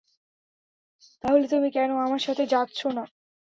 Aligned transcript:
তাহলে 1.23 1.45
তুমি 1.47 1.67
কেন 1.71 1.89
আমার 2.05 2.21
সাথে 2.21 2.43
যাচ্ছ 2.47 2.79
না? 2.97 3.03